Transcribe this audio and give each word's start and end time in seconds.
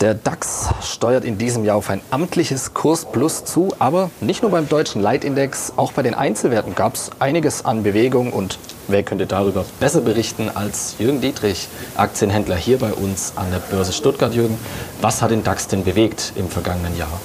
Der 0.00 0.14
DAX 0.14 0.70
steuert 0.82 1.26
in 1.26 1.36
diesem 1.36 1.62
Jahr 1.62 1.76
auf 1.76 1.90
ein 1.90 2.00
amtliches 2.10 2.72
Kurs 2.72 3.04
Plus 3.04 3.44
zu, 3.44 3.74
aber 3.78 4.08
nicht 4.22 4.40
nur 4.40 4.50
beim 4.50 4.66
deutschen 4.66 5.02
Leitindex, 5.02 5.74
auch 5.76 5.92
bei 5.92 6.00
den 6.00 6.14
Einzelwerten 6.14 6.74
gab 6.74 6.94
es 6.94 7.10
einiges 7.18 7.66
an 7.66 7.82
Bewegung 7.82 8.32
und 8.32 8.58
wer 8.88 9.02
könnte 9.02 9.26
darüber 9.26 9.66
besser 9.78 10.00
berichten 10.00 10.48
als 10.54 10.94
Jürgen 10.98 11.20
Dietrich, 11.20 11.68
Aktienhändler 11.96 12.56
hier 12.56 12.78
bei 12.78 12.94
uns 12.94 13.34
an 13.36 13.50
der 13.50 13.58
Börse 13.58 13.92
Stuttgart. 13.92 14.32
Jürgen, 14.32 14.56
was 15.02 15.20
hat 15.20 15.32
den 15.32 15.44
DAX 15.44 15.68
denn 15.68 15.84
bewegt 15.84 16.32
im 16.34 16.48
vergangenen 16.48 16.96
Jahr? 16.96 17.20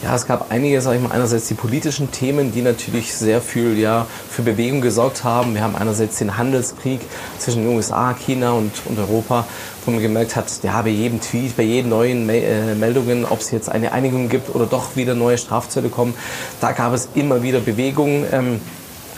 Ja, 0.00 0.14
es 0.14 0.28
gab 0.28 0.52
einige, 0.52 0.80
sage 0.80 0.98
ich 0.98 1.02
mal, 1.02 1.10
einerseits 1.10 1.48
die 1.48 1.54
politischen 1.54 2.12
Themen, 2.12 2.52
die 2.52 2.62
natürlich 2.62 3.12
sehr 3.12 3.40
viel 3.40 3.76
ja, 3.76 4.06
für 4.30 4.42
Bewegung 4.42 4.80
gesorgt 4.80 5.24
haben. 5.24 5.54
Wir 5.54 5.62
haben 5.62 5.74
einerseits 5.74 6.18
den 6.18 6.38
Handelskrieg 6.38 7.00
zwischen 7.38 7.64
den 7.64 7.74
USA, 7.74 8.14
China 8.14 8.52
und, 8.52 8.70
und 8.84 8.96
Europa, 8.96 9.44
wo 9.84 9.90
man 9.90 10.00
gemerkt 10.00 10.36
hat, 10.36 10.46
ja, 10.62 10.80
bei 10.82 10.90
jedem 10.90 11.20
Tweet, 11.20 11.56
bei 11.56 11.64
jeden 11.64 11.88
neuen 11.88 12.28
äh, 12.28 12.76
Meldungen, 12.76 13.24
ob 13.24 13.40
es 13.40 13.50
jetzt 13.50 13.68
eine 13.68 13.90
Einigung 13.90 14.28
gibt 14.28 14.54
oder 14.54 14.66
doch 14.66 14.94
wieder 14.94 15.16
neue 15.16 15.36
Strafzölle 15.36 15.88
kommen, 15.88 16.14
da 16.60 16.70
gab 16.70 16.92
es 16.92 17.08
immer 17.16 17.42
wieder 17.42 17.58
Bewegung. 17.58 18.24
Ähm, 18.30 18.60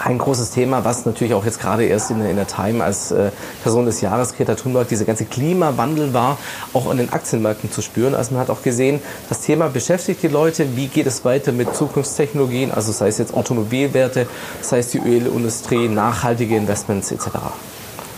ein 0.04 0.18
großes 0.18 0.50
Thema, 0.50 0.84
was 0.84 1.04
natürlich 1.06 1.34
auch 1.34 1.45
jetzt 1.45 1.60
gerade 1.60 1.84
erst 1.84 2.10
in, 2.10 2.24
in 2.24 2.36
der 2.36 2.46
Time 2.46 2.82
als 2.82 3.10
äh, 3.10 3.30
Person 3.62 3.86
des 3.86 4.00
Jahres, 4.00 4.34
Greta 4.34 4.54
Thunberg, 4.54 4.88
dieser 4.88 5.04
ganze 5.04 5.24
Klimawandel 5.24 6.14
war, 6.14 6.38
auch 6.73 6.90
an 6.90 6.96
den 6.96 7.12
Aktienmärkten 7.12 7.70
zu 7.70 7.82
spüren. 7.82 8.14
Also 8.14 8.32
man 8.32 8.40
hat 8.42 8.50
auch 8.50 8.62
gesehen, 8.62 9.00
das 9.28 9.40
Thema 9.40 9.68
beschäftigt 9.68 10.23
die 10.23 10.28
Leute. 10.28 10.76
Wie 10.76 10.88
geht 10.88 11.06
es 11.06 11.24
weiter 11.24 11.52
mit 11.52 11.74
Zukunftstechnologien, 11.74 12.70
also 12.73 12.92
sei 12.92 13.09
es 13.09 13.18
jetzt 13.18 13.34
Automobilwerte, 13.34 14.26
sei 14.60 14.78
es 14.78 14.88
die 14.88 14.98
Ölindustrie, 14.98 15.88
nachhaltige 15.88 16.56
Investments 16.56 17.12
etc. 17.12 17.28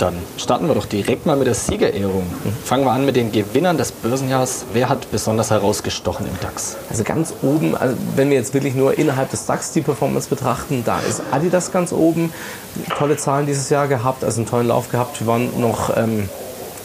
Dann 0.03 0.17
starten 0.37 0.67
wir 0.67 0.75
doch 0.75 0.87
direkt 0.87 1.27
mal 1.27 1.37
mit 1.37 1.47
der 1.47 1.55
Siegerehrung. 1.55 2.27
Fangen 2.65 2.83
wir 2.83 2.91
an 2.91 3.07
mit 3.07 3.15
den 3.15 3.31
Gewinnern 3.31 3.77
des 3.77 3.93
Börsenjahres. 3.93 4.65
Wer 4.73 4.89
hat 4.89 5.09
besonders 5.13 5.53
herausgestochen 5.53 6.27
im 6.27 6.41
DAX? 6.41 6.77
Also 6.91 7.05
ganz 7.05 7.33
oben, 7.41 7.77
also 7.77 7.95
wenn 8.17 8.29
wir 8.29 8.37
jetzt 8.37 8.53
wirklich 8.53 8.75
nur 8.75 8.99
innerhalb 8.99 9.31
des 9.31 9.47
DAX 9.47 9.71
die 9.71 9.81
Performance 9.81 10.29
betrachten, 10.29 10.83
da 10.85 10.99
ist 10.99 11.23
Adidas 11.31 11.71
ganz 11.71 11.93
oben. 11.93 12.33
Tolle 12.99 13.17
Zahlen 13.17 13.47
dieses 13.47 13.71
Jahr 13.71 13.87
gehabt, 13.87 14.25
also 14.25 14.41
einen 14.41 14.49
tollen 14.49 14.67
Lauf 14.67 14.91
gehabt. 14.91 15.21
Wir 15.21 15.29
waren 15.29 15.61
noch 15.61 15.97
ähm, 15.97 16.29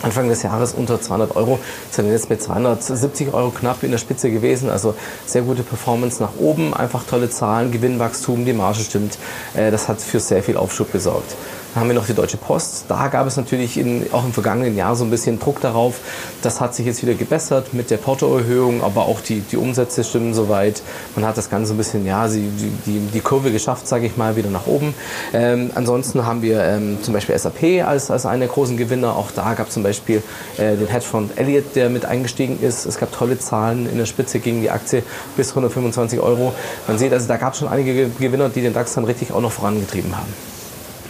Anfang 0.04 0.30
des 0.30 0.44
Jahres 0.44 0.76
unter 0.76 1.02
200 1.02 1.36
Euro, 1.36 1.58
sind 1.90 2.12
jetzt 2.12 2.30
mit 2.30 2.44
270 2.44 3.34
Euro 3.34 3.50
knapp 3.50 3.82
in 3.82 3.90
der 3.90 3.98
Spitze 3.98 4.30
gewesen. 4.30 4.70
Also 4.70 4.94
sehr 5.26 5.42
gute 5.42 5.64
Performance 5.64 6.22
nach 6.22 6.38
oben, 6.38 6.76
einfach 6.76 7.04
tolle 7.04 7.32
Zahlen, 7.32 7.72
Gewinnwachstum, 7.72 8.46
die 8.46 8.54
Marge 8.54 8.82
stimmt. 8.82 9.18
Äh, 9.56 9.72
das 9.72 9.88
hat 9.88 10.02
für 10.02 10.20
sehr 10.20 10.44
viel 10.44 10.56
Aufschub 10.56 10.92
gesorgt. 10.92 11.36
Dann 11.78 11.84
haben 11.84 11.90
wir 11.90 11.96
noch 11.96 12.08
die 12.08 12.16
Deutsche 12.16 12.38
Post. 12.38 12.86
Da 12.88 13.08
gab 13.08 13.28
es 13.28 13.38
natürlich 13.38 13.78
in, 13.78 14.08
auch 14.12 14.26
im 14.26 14.34
vergangenen 14.34 14.76
Jahr 14.76 14.96
so 14.96 15.04
ein 15.04 15.12
bisschen 15.12 15.40
Druck 15.40 15.62
darauf. 15.62 16.00
Das 16.42 16.60
hat 16.60 16.74
sich 16.74 16.88
jetzt 16.88 17.04
wieder 17.04 17.14
gebessert 17.14 17.76
mit 17.76 17.92
der 17.92 17.98
Portoerhöhung, 17.98 18.84
aber 18.84 19.04
auch 19.04 19.22
die, 19.22 19.42
die 19.42 19.58
Umsätze 19.58 20.04
stimmen 20.04 20.34
soweit. 20.34 20.82
Man 21.16 21.24
hat 21.24 21.38
das 21.38 21.52
Ganze 21.52 21.76
ein 21.76 21.78
bisschen, 21.78 22.04
ja, 22.04 22.28
die, 22.28 22.50
die, 22.88 23.00
die 23.14 23.20
Kurve 23.20 23.52
geschafft, 23.52 23.88
sage 23.88 24.08
ich 24.08 24.18
mal, 24.18 24.36
wieder 24.36 24.50
nach 24.50 24.66
oben. 24.66 24.96
Ähm, 25.36 25.70
ansonsten 25.76 26.26
haben 26.26 26.42
wir 26.42 26.64
ähm, 26.64 26.98
zum 27.04 27.14
Beispiel 27.14 27.38
SAP 27.38 27.86
als, 27.86 28.10
als 28.10 28.26
einen 28.26 28.40
der 28.40 28.50
großen 28.50 28.76
Gewinner. 28.76 29.16
Auch 29.16 29.30
da 29.30 29.54
gab 29.54 29.68
es 29.68 29.76
zum 29.76 29.84
Beispiel 29.84 30.24
äh, 30.58 30.78
den 30.78 30.88
Hedgefonds 30.88 31.36
Elliott, 31.36 31.76
der 31.76 31.92
mit 31.92 32.06
eingestiegen 32.06 32.58
ist. 32.60 32.88
Es 32.88 32.98
gab 32.98 33.12
tolle 33.12 33.38
Zahlen 33.38 33.88
in 33.88 34.00
der 34.00 34.08
Spitze 34.08 34.40
gegen 34.40 34.64
die 34.64 34.72
Aktie 34.72 35.04
bis 35.36 35.50
125 35.50 36.22
Euro. 36.22 36.56
Man 36.88 36.98
sieht 36.98 37.14
also, 37.14 37.28
da 37.28 37.38
gab 37.38 37.54
es 37.54 37.60
schon 37.60 37.68
einige 37.68 38.10
Gewinner, 38.10 38.50
die 38.50 38.64
den 38.64 38.74
DAX 38.74 38.96
dann 38.96 39.06
richtig 39.06 39.32
auch 39.32 39.42
noch 39.42 39.52
vorangetrieben 39.52 40.18
haben. 40.18 40.57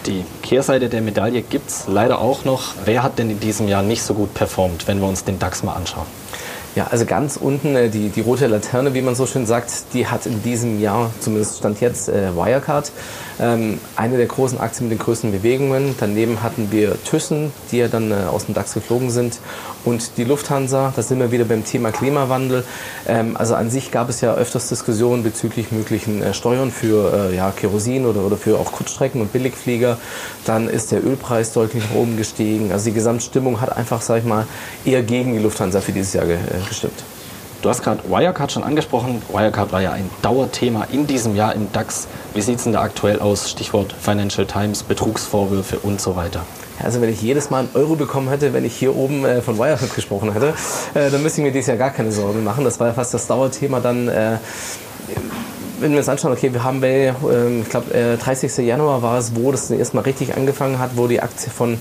Die 0.08 0.23
Kehrseite 0.41 0.88
der 0.88 1.02
Medaille 1.02 1.41
gibt 1.41 1.69
es 1.69 1.83
leider 1.88 2.19
auch 2.19 2.45
noch. 2.45 2.75
Wer 2.86 3.03
hat 3.03 3.19
denn 3.19 3.30
in 3.30 3.41
diesem 3.41 3.67
Jahr 3.67 3.83
nicht 3.83 4.02
so 4.02 4.14
gut 4.14 4.33
performt, 4.33 4.88
wenn 4.88 5.02
wir 5.02 5.08
uns 5.08 5.25
den 5.25 5.38
DAX 5.38 5.64
mal 5.64 5.73
anschauen? 5.73 6.05
Ja, 6.78 6.86
also 6.92 7.06
ganz 7.06 7.38
unten 7.38 7.75
äh, 7.75 7.89
die, 7.89 8.09
die 8.09 8.22
rote 8.22 8.45
Laterne, 8.45 8.94
wie 8.94 9.02
man 9.02 9.16
so 9.16 9.25
schön 9.25 9.47
sagt, 9.47 9.95
die 9.95 10.06
hat 10.06 10.28
in 10.28 10.44
diesem 10.44 10.80
Jahr, 10.80 11.09
zumindest 11.20 11.58
stand 11.58 11.81
jetzt, 11.81 12.08
äh, 12.08 12.36
Wirecard. 12.36 12.92
Ähm, 13.39 13.80
eine 13.95 14.17
der 14.17 14.27
großen 14.27 14.60
Aktien 14.60 14.87
mit 14.87 14.99
den 14.99 15.04
größten 15.04 15.32
Bewegungen. 15.32 15.95
Daneben 15.99 16.43
hatten 16.43 16.71
wir 16.71 17.04
Thyssen, 17.04 17.52
die 17.71 17.77
ja 17.77 17.87
dann 17.87 18.11
äh, 18.11 18.16
aus 18.32 18.45
dem 18.45 18.54
DAX 18.54 18.76
geflogen 18.76 19.10
sind. 19.10 19.39
Und 19.86 20.17
die 20.17 20.23
Lufthansa, 20.23 20.92
da 20.95 21.02
sind 21.02 21.20
wir 21.20 21.32
wieder 21.32 21.45
beim 21.45 21.64
Thema 21.64 21.92
Klimawandel. 21.92 22.64
Ähm, 23.08 23.37
also 23.37 23.55
an 23.55 23.70
sich 23.70 23.92
gab 23.92 24.10
es 24.10 24.21
ja 24.21 24.33
öfters 24.33 24.70
Diskussionen 24.70 25.23
bezüglich 25.23 25.71
möglichen 25.71 26.21
äh, 26.21 26.33
Steuern 26.33 26.71
für 26.71 27.32
äh, 27.32 27.36
ja, 27.36 27.52
Kerosin 27.52 28.05
oder, 28.05 28.21
oder 28.21 28.37
für 28.37 28.58
auch 28.60 28.71
Kurzstrecken 28.71 29.21
und 29.21 29.32
Billigflieger. 29.32 29.98
Dann 30.45 30.67
ist 30.67 30.92
der 30.92 31.05
Ölpreis 31.05 31.54
deutlich 31.54 31.83
nach 31.89 31.95
oben 31.95 32.17
gestiegen. 32.17 32.71
Also 32.71 32.86
die 32.86 32.93
Gesamtstimmung 32.93 33.61
hat 33.61 33.76
einfach, 33.77 34.02
sag 34.02 34.20
ich 34.20 34.26
mal, 34.26 34.45
eher 34.83 35.04
gegen 35.04 35.33
die 35.33 35.39
Lufthansa 35.39 35.80
für 35.80 35.92
dieses 35.92 36.14
Jahr 36.14 36.26
äh, 36.26 36.37
gestimmt. 36.67 37.04
Du 37.64 37.70
hast 37.70 37.82
gerade 37.82 38.04
Wirecard 38.08 38.52
schon 38.52 38.64
angesprochen. 38.64 39.22
Wirecard 39.30 39.72
war 39.72 39.82
ja 39.82 39.92
ein 39.92 40.10
Dauerthema 40.22 40.86
in 40.92 41.08
diesem 41.08 41.36
Jahr 41.36 41.55
im 41.55 41.72
DAX. 41.72 42.08
Wie 42.36 42.42
sieht 42.42 42.58
es 42.58 42.66
denn 42.66 42.73
da 42.73 42.82
aktuell 42.82 43.20
aus? 43.20 43.50
Stichwort 43.50 43.95
Financial 44.00 44.45
Times, 44.45 44.83
Betrugsvorwürfe 44.83 45.80
und 45.80 46.00
so 46.00 46.16
weiter. 46.16 46.45
Also 46.83 47.02
wenn 47.02 47.10
ich 47.10 47.20
jedes 47.20 47.50
Mal 47.50 47.60
einen 47.61 47.70
Euro 47.73 47.95
bekommen 47.95 48.30
hätte, 48.30 48.54
wenn 48.54 48.64
ich 48.64 48.76
hier 48.76 48.95
oben 48.95 49.26
äh, 49.26 49.42
von 49.42 49.58
Wirecard 49.58 49.95
gesprochen 49.95 50.32
hätte, 50.33 50.54
äh, 50.94 51.10
dann 51.10 51.23
müsste 51.23 51.42
ich 51.42 51.45
mir 51.48 51.52
dieses 51.52 51.67
Jahr 51.67 51.78
gar 51.78 51.89
keine 51.89 52.11
Sorgen 52.11 52.44
machen. 52.44 52.64
Das 52.64 52.80
war 52.80 52.88
ja 52.88 52.94
fast 52.94 53.16
das 53.16 53.26
Dauerthema 53.26 53.80
dann. 53.80 54.08
Äh, 54.08 54.38
wenn 55.80 55.92
wir 55.92 55.99
uns 55.99 56.10
anschauen, 56.10 56.34
okay, 56.34 56.54
wir 56.54 56.64
haben 56.64 56.82
bei, 56.82 57.14
ähm, 57.32 57.61
ich 57.61 57.70
glaube, 57.70 58.17
30. 58.23 58.66
Januar 58.66 59.02
war 59.02 59.17
es, 59.17 59.36
wo 59.36 59.52
das 59.52 59.70
erstmal 59.70 60.04
richtig 60.04 60.36
angefangen 60.36 60.80
hat, 60.80 60.92
wo 60.95 61.08
die 61.08 61.22
Aktie 61.22 61.52
von 61.52 61.80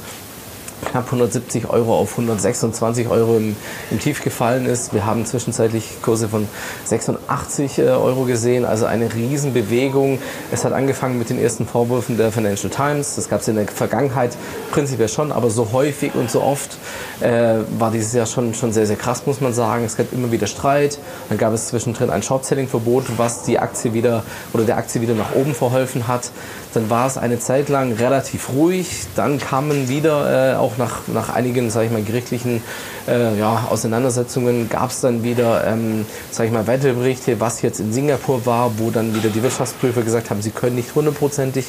knapp 0.87 1.07
170 1.07 1.69
Euro 1.69 1.97
auf 1.99 2.13
126 2.13 3.09
Euro 3.09 3.37
im, 3.37 3.57
im, 3.91 4.01
Tief 4.01 4.23
gefallen 4.23 4.67
ist. 4.67 4.95
Wir 4.95 5.05
haben 5.05 5.27
zwischenzeitlich 5.27 6.03
Kurse 6.03 6.29
von 6.29 6.49
86 6.85 7.79
äh, 7.79 7.83
Euro 7.83 8.25
gesehen, 8.25 8.65
also 8.65 8.87
eine 8.87 9.13
Riesenbewegung. 9.13 10.19
Es 10.51 10.65
hat 10.65 10.73
angefangen 10.73 11.19
mit 11.19 11.31
den 11.31 11.39
ersten 11.39 11.67
Vorwürfen 11.67 12.17
der 12.17 12.33
Financial 12.33 12.71
Times. 12.71 13.17
Das 13.17 13.29
gab 13.29 13.41
es 13.41 13.49
in 13.49 13.57
der 13.57 13.67
Vergangenheit 13.69 14.37
prinzipiell 14.71 15.09
schon, 15.09 15.33
aber 15.33 15.51
so 15.51 15.73
häufig 15.73 16.15
und 16.15 16.31
so 16.31 16.43
oft 16.43 16.79
äh, 17.21 17.57
war 17.79 17.91
dieses 17.91 18.13
Jahr 18.13 18.27
schon, 18.27 18.55
schon 18.55 18.73
sehr, 18.73 18.87
sehr 18.87 18.97
krass, 18.97 19.27
muss 19.27 19.41
man 19.41 19.53
sagen. 19.53 19.85
Es 19.85 19.97
gab 19.97 20.13
immer 20.13 20.31
wieder 20.33 20.47
Streit. 20.47 20.99
Dann 21.29 21.39
gab 21.39 21.53
es 21.53 21.69
zwischendrin 21.69 22.11
ein 22.11 22.23
Short-Selling-Verbot, 22.23 23.05
was 23.17 23.43
die 23.43 23.59
Aktie 23.59 23.93
wieder 23.93 24.23
oder 24.53 24.65
der 24.65 24.77
Aktie 24.77 25.01
wieder 25.01 25.15
nach 25.15 25.35
oben 25.35 25.55
verholfen 25.55 26.09
hat. 26.09 26.31
Dann 26.76 26.91
war 26.91 27.06
es 27.06 27.16
eine 27.16 27.38
Zeit 27.38 27.70
lang 27.70 27.94
relativ 27.94 28.50
ruhig. 28.50 29.06
Dann 29.14 29.38
kamen 29.38 29.88
wieder, 29.88 30.53
äh, 30.53 30.56
auch 30.56 30.76
nach, 30.76 31.09
nach 31.09 31.31
einigen, 31.31 31.70
sage 31.70 31.87
ich 31.87 31.92
mal, 31.92 32.03
gerichtlichen 32.03 32.62
äh, 33.09 33.38
ja, 33.38 33.69
Auseinandersetzungen, 33.70 34.69
gab 34.69 34.91
es 34.91 35.00
dann 35.00 35.22
wieder, 35.22 35.66
ähm, 35.66 36.04
sage 36.31 36.48
ich 36.48 36.53
mal, 36.53 36.66
weitere 36.66 36.92
Berichte, 36.92 37.41
was 37.41 37.62
jetzt 37.62 37.81
in 37.81 37.94
Singapur 37.94 38.44
war, 38.44 38.78
wo 38.78 38.91
dann 38.91 39.14
wieder 39.14 39.31
die 39.31 39.42
Wirtschaftsprüfer 39.42 40.03
gesagt 40.03 40.28
haben, 40.28 40.42
sie 40.42 40.50
können 40.50 40.76
nicht 40.76 40.94
hundertprozentig 40.94 41.64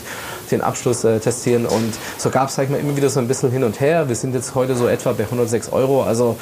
den 0.51 0.59
Abschluss 0.59 1.05
äh, 1.05 1.21
testieren. 1.21 1.65
Und 1.67 1.93
so 2.17 2.29
gab 2.29 2.49
es, 2.49 2.55
sage 2.55 2.65
ich 2.65 2.71
mal, 2.71 2.79
immer 2.85 2.97
wieder 2.97 3.09
so 3.09 3.21
ein 3.21 3.29
bisschen 3.29 3.49
hin 3.49 3.63
und 3.63 3.79
her. 3.79 4.09
Wir 4.09 4.15
sind 4.17 4.35
jetzt 4.35 4.55
heute 4.55 4.75
so 4.75 4.89
etwa 4.89 5.13
bei 5.13 5.23
106 5.23 5.71
Euro. 5.71 6.03
Also 6.03 6.35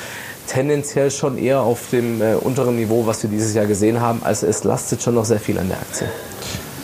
tendenziell 0.47 1.11
schon 1.11 1.37
eher 1.37 1.61
auf 1.61 1.91
dem 1.91 2.19
äh, 2.19 2.33
unteren 2.33 2.77
Niveau, 2.77 3.05
was 3.05 3.21
wir 3.21 3.29
dieses 3.29 3.53
Jahr 3.53 3.67
gesehen 3.67 4.01
haben. 4.01 4.21
Also 4.23 4.47
es 4.47 4.63
lastet 4.63 5.03
schon 5.03 5.13
noch 5.13 5.25
sehr 5.25 5.39
viel 5.39 5.59
an 5.59 5.67
der 5.67 5.77
Aktie. 5.77 6.07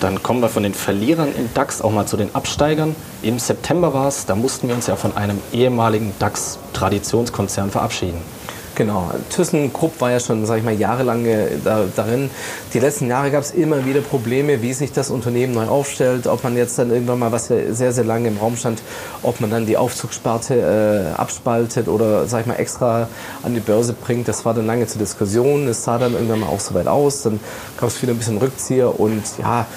Dann 0.02 0.24
kommen 0.24 0.42
wir 0.42 0.50
von 0.50 0.64
den 0.64 0.74
Verlierern 0.74 1.30
im 1.38 1.54
DAX 1.54 1.80
auch 1.80 1.92
mal 1.92 2.08
zu 2.08 2.18
den 2.18 2.34
Absteigern. 2.34 2.96
Im 3.22 3.38
September 3.38 3.94
war 3.94 4.08
es, 4.08 4.26
da 4.26 4.36
mussten 4.36 4.68
wir 4.68 4.74
uns 4.74 4.88
ja 4.88 4.96
von 4.96 5.16
einem 5.16 5.40
ehemaligen 5.54 6.12
DAX-Traditionskonzern 6.18 7.70
verabschieden. 7.70 8.20
Genau, 8.82 9.12
ThyssenKrupp 9.30 10.02
war 10.02 10.10
ja 10.10 10.20
schon, 10.20 10.44
sage 10.48 10.62
ich 10.62 10.66
mal, 10.66 10.74
jahrelang 10.74 11.24
äh, 11.28 11.50
da, 11.64 11.84
darin. 11.96 12.32
Die 12.74 12.80
letzten 12.80 13.06
Jahre 13.06 13.30
gab 13.30 13.44
es 13.44 13.52
immer 13.52 13.86
wieder 13.86 14.02
Probleme, 14.02 14.64
wie 14.64 14.74
sich 14.74 14.92
das 14.92 15.12
Unternehmen 15.12 15.54
neu 15.54 15.68
aufstellt, 15.68 16.26
ob 16.26 16.44
man 16.44 16.58
jetzt 16.58 16.80
dann 16.80 16.90
irgendwann 16.90 17.20
mal, 17.20 17.32
was 17.32 17.50
ja 17.50 17.58
sehr, 17.72 17.94
sehr 17.94 18.06
lange 18.06 18.30
im 18.30 18.38
Raum 18.38 18.58
stand, 18.58 18.82
ob 19.22 19.40
man 19.40 19.52
dann 19.52 19.68
die 19.68 19.78
Aufzugssparte 19.78 21.14
äh, 21.16 21.22
abspaltet 21.22 21.90
oder, 21.90 22.26
sage 22.26 22.42
ich 22.42 22.48
mal, 22.48 22.56
extra 22.56 23.08
an 23.44 23.54
die 23.54 23.60
Börse 23.60 23.94
bringt. 23.94 24.28
Das 24.28 24.46
war 24.46 24.56
dann 24.56 24.66
lange 24.66 24.88
zur 24.88 24.98
Diskussion. 24.98 25.68
Es 25.68 25.84
sah 25.84 26.00
dann 26.00 26.14
irgendwann 26.14 26.40
mal 26.40 26.48
auch 26.48 26.60
so 26.60 26.74
weit 26.74 26.88
aus. 26.88 27.22
Dann 27.22 27.40
gab 27.78 27.90
es 27.90 28.02
wieder 28.02 28.14
ein 28.14 28.18
bisschen 28.18 28.40
Rückzieher 28.40 29.00
und 29.00 29.22
ja, 29.38 29.68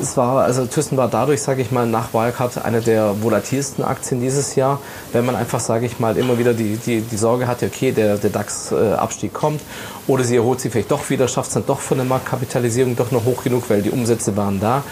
es 0.00 0.16
war, 0.16 0.44
also 0.44 0.66
Thyssen 0.66 0.96
war 0.96 1.08
dadurch, 1.08 1.42
sage 1.42 1.62
ich 1.62 1.72
mal, 1.72 1.86
nach 1.86 2.14
Wirecard 2.14 2.64
eine 2.64 2.80
der 2.80 3.20
volatilsten 3.22 3.82
Aktien 3.82 4.20
dieses 4.20 4.54
Jahr, 4.54 4.80
wenn 5.12 5.26
man 5.26 5.34
einfach, 5.34 5.60
sage 5.60 5.86
ich 5.86 5.98
mal, 5.98 6.16
immer 6.16 6.38
wieder 6.38 6.54
die, 6.54 6.76
die, 6.76 7.00
die 7.00 7.16
Sorge 7.16 7.48
hatte, 7.48 7.66
okay, 7.66 7.92
der, 7.92 8.16
der 8.16 8.27
DAX-Abstieg 8.30 9.32
kommt 9.32 9.60
oder 10.06 10.24
sie 10.24 10.36
erholt 10.36 10.60
sich 10.60 10.72
vielleicht 10.72 10.90
doch 10.90 11.08
wieder, 11.10 11.28
schafft 11.28 11.48
es 11.48 11.54
dann 11.54 11.66
doch 11.66 11.80
von 11.80 11.98
der 11.98 12.06
Marktkapitalisierung 12.06 12.96
doch 12.96 13.10
noch 13.10 13.24
hoch 13.24 13.44
genug, 13.44 13.68
weil 13.68 13.82
die 13.82 13.90
Umsätze 13.90 14.36
waren 14.36 14.58
da. 14.58 14.82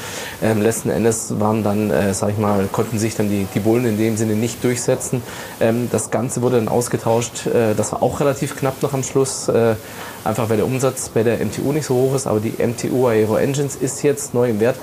Ähm, 0.43 0.61
letzten 0.61 0.91
Endes 0.91 1.41
waren 1.41 1.65
dann, 1.65 1.91
äh, 1.91 2.13
sag 2.13 2.31
ich 2.31 2.39
mal, 2.39 2.69
konnten 2.71 2.99
sich 2.99 3.17
dann 3.17 3.29
die, 3.29 3.47
die 3.55 3.61
Bullen 3.61 3.87
in 3.87 3.99
dem 3.99 4.17
Sinne 4.17 4.35
nicht 4.35 4.63
durchsetzen. 4.63 5.23
Ähm, 5.61 5.89
das 5.91 6.11
Ganze 6.11 6.43
wurde 6.43 6.57
dann 6.57 6.69
ausgetauscht. 6.69 7.47
Äh, 7.47 7.75
das 7.75 7.93
war 7.93 8.03
auch 8.03 8.21
relativ 8.21 8.57
knapp 8.57 8.83
noch 8.83 8.93
am 8.93 9.03
Schluss. 9.03 9.49
Äh, 9.49 9.77
einfach 10.25 10.49
weil 10.51 10.59
der 10.59 10.67
Umsatz 10.67 11.09
bei 11.09 11.23
der 11.23 11.39
MTU 11.45 11.73
nicht 11.73 11.87
so 11.87 11.95
hoch 11.95 12.15
ist, 12.15 12.27
aber 12.27 12.41
die 12.41 12.55
MTU 12.59 13.07
Aero 13.07 13.37
Engines 13.37 13.77
ist 13.77 14.03
jetzt 14.03 14.35
neu 14.35 14.51
im 14.51 14.61
Wert 14.61 14.77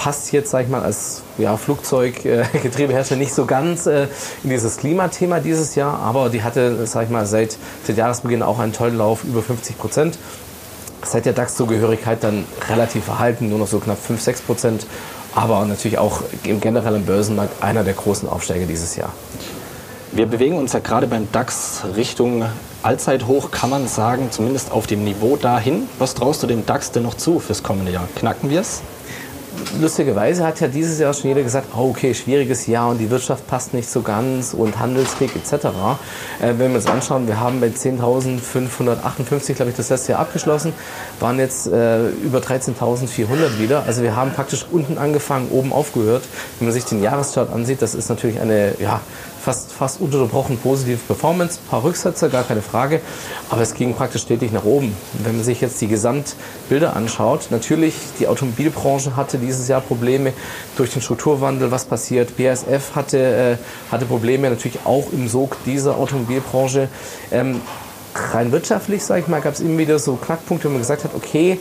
passt 0.00 0.32
jetzt, 0.32 0.50
sag 0.50 0.62
ich 0.62 0.68
mal, 0.70 0.82
als 0.82 1.20
ja, 1.36 1.58
Flugzeuggetriebehersteller 1.58 3.18
nicht 3.20 3.34
so 3.34 3.44
ganz 3.44 3.84
äh, 3.84 4.06
in 4.42 4.48
dieses 4.48 4.78
Klimathema 4.78 5.40
dieses 5.40 5.74
Jahr, 5.74 5.98
aber 5.98 6.30
die 6.30 6.42
hatte, 6.42 6.86
sag 6.86 7.04
ich 7.04 7.10
mal, 7.10 7.26
seit, 7.26 7.58
seit 7.86 7.98
Jahresbeginn 7.98 8.42
auch 8.42 8.58
einen 8.58 8.72
tollen 8.72 8.96
Lauf 8.96 9.24
über 9.24 9.42
50 9.42 9.76
Prozent. 9.76 10.18
Seit 11.04 11.26
der 11.26 11.34
DAX-Zugehörigkeit 11.34 12.24
dann 12.24 12.46
relativ 12.70 13.04
verhalten, 13.04 13.50
nur 13.50 13.58
noch 13.58 13.66
so 13.66 13.78
knapp 13.78 13.98
5, 13.98 14.18
6 14.22 14.40
Prozent, 14.40 14.86
aber 15.34 15.62
natürlich 15.66 15.98
auch 15.98 16.22
im 16.44 16.62
generellen 16.62 17.04
Börsenmarkt 17.04 17.62
einer 17.62 17.84
der 17.84 17.92
großen 17.92 18.26
Aufsteiger 18.26 18.64
dieses 18.64 18.96
Jahr. 18.96 19.12
Wir 20.12 20.24
bewegen 20.24 20.56
uns 20.56 20.72
ja 20.72 20.78
gerade 20.78 21.08
beim 21.08 21.30
DAX 21.30 21.82
Richtung 21.94 22.46
Allzeithoch, 22.82 23.50
kann 23.50 23.68
man 23.68 23.86
sagen, 23.86 24.28
zumindest 24.30 24.72
auf 24.72 24.86
dem 24.86 25.04
Niveau 25.04 25.36
dahin. 25.36 25.88
Was 25.98 26.14
traust 26.14 26.42
du 26.42 26.46
dem 26.46 26.64
DAX 26.64 26.90
denn 26.90 27.02
noch 27.02 27.14
zu 27.14 27.38
fürs 27.38 27.62
kommende 27.62 27.92
Jahr? 27.92 28.08
Knacken 28.16 28.48
wir 28.48 28.62
es? 28.62 28.80
Lustigerweise 29.78 30.44
hat 30.46 30.60
ja 30.60 30.68
dieses 30.68 30.98
Jahr 30.98 31.12
schon 31.14 31.28
jeder 31.28 31.42
gesagt, 31.42 31.68
oh, 31.76 31.90
okay, 31.90 32.14
schwieriges 32.14 32.66
Jahr 32.66 32.88
und 32.90 32.98
die 32.98 33.10
Wirtschaft 33.10 33.46
passt 33.46 33.74
nicht 33.74 33.88
so 33.88 34.02
ganz 34.02 34.54
und 34.54 34.78
Handelskrieg 34.78 35.34
etc. 35.36 35.66
Äh, 36.40 36.54
wenn 36.56 36.70
wir 36.70 36.76
uns 36.76 36.86
anschauen, 36.86 37.26
wir 37.26 37.38
haben 37.38 37.60
bei 37.60 37.68
10.558, 37.68 39.54
glaube 39.54 39.70
ich, 39.70 39.76
das 39.76 39.88
letzte 39.90 40.12
Jahr 40.12 40.20
abgeschlossen, 40.20 40.72
waren 41.20 41.38
jetzt 41.38 41.66
äh, 41.66 42.08
über 42.08 42.38
13.400 42.38 43.58
wieder. 43.58 43.84
Also 43.86 44.02
wir 44.02 44.16
haben 44.16 44.32
praktisch 44.32 44.66
unten 44.70 44.98
angefangen, 44.98 45.48
oben 45.50 45.72
aufgehört. 45.72 46.24
Wenn 46.58 46.68
man 46.68 46.74
sich 46.74 46.84
den 46.84 47.02
Jahreschart 47.02 47.52
ansieht, 47.52 47.82
das 47.82 47.94
ist 47.94 48.08
natürlich 48.08 48.40
eine 48.40 48.74
ja, 48.78 49.00
fast, 49.40 49.72
fast 49.72 50.00
ununterbrochen 50.00 50.58
positive 50.58 50.98
Performance, 50.98 51.58
ein 51.58 51.68
paar 51.68 51.84
Rücksätze, 51.84 52.28
gar 52.28 52.44
keine 52.44 52.62
Frage, 52.62 53.00
aber 53.48 53.62
es 53.62 53.74
ging 53.74 53.94
praktisch 53.94 54.22
stetig 54.22 54.52
nach 54.52 54.64
oben. 54.64 54.94
Wenn 55.24 55.36
man 55.36 55.44
sich 55.44 55.60
jetzt 55.60 55.80
die 55.80 55.88
Gesamtbilder 55.88 56.94
anschaut, 56.94 57.48
natürlich 57.50 57.94
die 58.18 58.28
Automobilbranche 58.28 59.16
hatte 59.16 59.38
dieses 59.38 59.68
Jahr 59.68 59.80
Probleme 59.80 60.32
durch 60.76 60.92
den 60.92 61.02
Strukturwandel, 61.02 61.70
was 61.70 61.84
passiert. 61.84 62.36
BASF 62.36 62.94
hatte, 62.94 63.18
äh, 63.18 63.92
hatte 63.92 64.06
Probleme 64.06 64.50
natürlich 64.50 64.80
auch 64.84 65.12
im 65.12 65.28
Sog 65.28 65.56
dieser 65.64 65.96
Automobilbranche. 65.96 66.88
Ähm, 67.30 67.60
rein 68.32 68.52
wirtschaftlich, 68.52 69.04
sage 69.04 69.20
ich 69.20 69.28
mal, 69.28 69.40
gab 69.40 69.54
es 69.54 69.60
immer 69.60 69.78
wieder 69.78 69.98
so 69.98 70.16
Knackpunkte, 70.16 70.68
wo 70.68 70.72
man 70.72 70.80
gesagt 70.80 71.04
hat, 71.04 71.14
okay, 71.14 71.58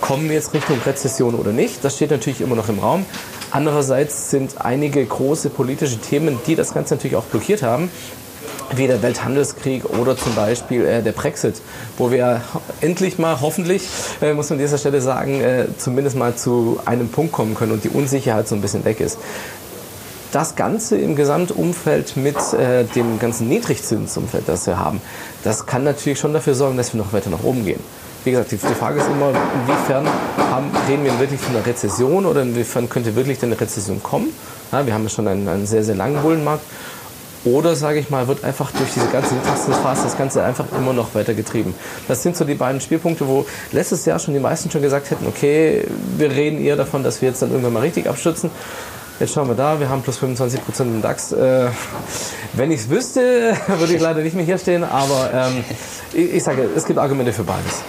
kommen 0.00 0.28
wir 0.28 0.36
jetzt 0.36 0.54
Richtung 0.54 0.78
Rezession 0.84 1.34
oder 1.34 1.52
nicht? 1.52 1.84
Das 1.84 1.96
steht 1.96 2.10
natürlich 2.10 2.40
immer 2.40 2.56
noch 2.56 2.68
im 2.68 2.78
Raum. 2.78 3.04
Andererseits 3.50 4.30
sind 4.30 4.60
einige 4.60 5.04
große 5.04 5.50
politische 5.50 5.98
Themen, 5.98 6.38
die 6.46 6.54
das 6.54 6.74
Ganze 6.74 6.94
natürlich 6.94 7.16
auch 7.16 7.24
blockiert 7.24 7.62
haben, 7.62 7.90
wie 8.74 8.86
der 8.86 9.02
Welthandelskrieg 9.02 9.84
oder 9.84 10.16
zum 10.16 10.34
Beispiel 10.34 10.84
äh, 10.84 11.02
der 11.02 11.12
Brexit, 11.12 11.60
wo 11.96 12.10
wir 12.10 12.42
endlich 12.80 13.18
mal, 13.18 13.40
hoffentlich, 13.40 13.88
äh, 14.20 14.34
muss 14.34 14.50
man 14.50 14.58
an 14.58 14.64
dieser 14.64 14.78
Stelle 14.78 15.00
sagen, 15.00 15.40
äh, 15.40 15.66
zumindest 15.78 16.16
mal 16.16 16.36
zu 16.36 16.78
einem 16.84 17.08
Punkt 17.08 17.32
kommen 17.32 17.54
können 17.54 17.72
und 17.72 17.84
die 17.84 17.88
Unsicherheit 17.88 18.46
so 18.46 18.54
ein 18.54 18.60
bisschen 18.60 18.84
weg 18.84 19.00
ist. 19.00 19.18
Das 20.32 20.56
Ganze 20.56 20.98
im 20.98 21.16
Gesamtumfeld 21.16 22.18
mit 22.18 22.36
äh, 22.52 22.84
dem 22.84 23.18
ganzen 23.18 23.48
Niedrigzinsumfeld, 23.48 24.44
das 24.46 24.66
wir 24.66 24.78
haben, 24.78 25.00
das 25.42 25.64
kann 25.64 25.84
natürlich 25.84 26.18
schon 26.18 26.34
dafür 26.34 26.54
sorgen, 26.54 26.76
dass 26.76 26.92
wir 26.92 26.98
noch 26.98 27.14
weiter 27.14 27.30
nach 27.30 27.42
oben 27.42 27.64
gehen 27.64 27.80
wie 28.24 28.30
gesagt, 28.32 28.52
die, 28.52 28.58
Frage 28.58 29.00
ist 29.00 29.06
immer, 29.06 29.30
inwiefern 29.30 30.06
haben, 30.50 30.70
reden 30.88 31.04
wir 31.04 31.18
wirklich 31.18 31.40
von 31.40 31.54
einer 31.54 31.64
Rezession 31.64 32.26
oder 32.26 32.42
inwiefern 32.42 32.88
könnte 32.88 33.14
wirklich 33.16 33.42
eine 33.42 33.58
Rezession 33.60 34.02
kommen? 34.02 34.28
Ja, 34.72 34.84
wir 34.84 34.92
haben 34.92 35.04
ja 35.04 35.08
schon 35.08 35.28
einen, 35.28 35.48
einen 35.48 35.66
sehr, 35.66 35.84
sehr 35.84 35.94
langen 35.94 36.20
Bullenmarkt. 36.20 36.64
Oder, 37.44 37.76
sage 37.76 38.00
ich 38.00 38.10
mal, 38.10 38.26
wird 38.26 38.42
einfach 38.44 38.72
durch 38.72 38.92
diese 38.94 39.06
ganze 39.06 39.34
Niedrigzinsphase 39.34 40.02
das 40.02 40.18
Ganze 40.18 40.42
einfach 40.42 40.64
immer 40.76 40.92
noch 40.92 41.14
weiter 41.14 41.34
getrieben. 41.34 41.74
Das 42.08 42.22
sind 42.22 42.36
so 42.36 42.44
die 42.44 42.54
beiden 42.54 42.80
Spielpunkte, 42.80 43.28
wo 43.28 43.46
letztes 43.72 44.04
Jahr 44.04 44.18
schon 44.18 44.34
die 44.34 44.40
meisten 44.40 44.70
schon 44.70 44.82
gesagt 44.82 45.10
hätten, 45.10 45.26
okay, 45.26 45.84
wir 46.16 46.30
reden 46.30 46.60
eher 46.60 46.76
davon, 46.76 47.04
dass 47.04 47.22
wir 47.22 47.28
jetzt 47.28 47.40
dann 47.40 47.50
irgendwann 47.50 47.74
mal 47.74 47.80
richtig 47.80 48.08
abstürzen. 48.08 48.50
Jetzt 49.20 49.34
schauen 49.34 49.48
wir 49.48 49.54
da, 49.54 49.80
wir 49.80 49.88
haben 49.88 50.02
plus 50.02 50.18
25 50.18 50.64
Prozent 50.64 50.94
im 50.94 51.02
DAX. 51.02 51.32
Äh, 51.32 51.68
wenn 52.52 52.70
ich 52.70 52.80
es 52.80 52.90
wüsste, 52.90 53.56
würde 53.78 53.94
ich 53.94 54.00
leider 54.00 54.20
nicht 54.20 54.36
mehr 54.36 54.44
hier 54.44 54.58
stehen, 54.58 54.84
aber 54.84 55.30
ähm, 55.32 55.64
ich, 56.12 56.34
ich 56.34 56.44
sage, 56.44 56.68
es 56.76 56.84
gibt 56.84 56.98
Argumente 56.98 57.32
für 57.32 57.44
beides. 57.44 57.82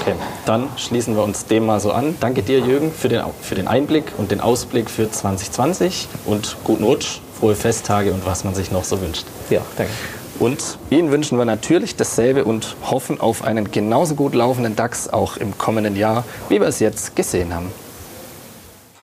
Okay, 0.00 0.14
dann 0.46 0.68
schließen 0.76 1.14
wir 1.14 1.22
uns 1.22 1.44
dem 1.44 1.66
mal 1.66 1.78
so 1.78 1.92
an. 1.92 2.16
Danke 2.20 2.42
dir, 2.42 2.60
Jürgen, 2.60 2.90
für 2.90 3.10
den, 3.10 3.22
für 3.42 3.54
den 3.54 3.68
Einblick 3.68 4.04
und 4.16 4.30
den 4.30 4.40
Ausblick 4.40 4.88
für 4.88 5.10
2020 5.10 6.08
und 6.24 6.56
guten 6.64 6.84
Rutsch, 6.84 7.20
frohe 7.38 7.54
Festtage 7.54 8.12
und 8.12 8.24
was 8.24 8.42
man 8.44 8.54
sich 8.54 8.70
noch 8.70 8.84
so 8.84 9.00
wünscht. 9.02 9.26
Ja, 9.50 9.60
danke. 9.76 9.92
Und 10.38 10.78
Ihnen 10.88 11.10
wünschen 11.10 11.36
wir 11.36 11.44
natürlich 11.44 11.96
dasselbe 11.96 12.44
und 12.44 12.76
hoffen 12.90 13.20
auf 13.20 13.44
einen 13.44 13.70
genauso 13.70 14.14
gut 14.14 14.34
laufenden 14.34 14.74
DAX 14.74 15.10
auch 15.10 15.36
im 15.36 15.58
kommenden 15.58 15.96
Jahr, 15.96 16.24
wie 16.48 16.60
wir 16.60 16.68
es 16.68 16.78
jetzt 16.78 17.14
gesehen 17.14 17.54
haben. 17.54 17.70